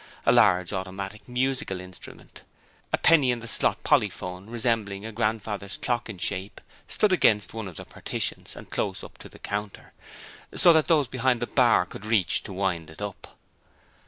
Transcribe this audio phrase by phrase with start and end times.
[0.25, 2.41] A large automatic musical instrument
[2.91, 7.67] a 'penny in the slot' polyphone resembling a grandfather's clock in shape stood against one
[7.67, 9.93] of the partitions and close up to the counter,
[10.55, 13.37] so that those behind the bar could reach to wind it up.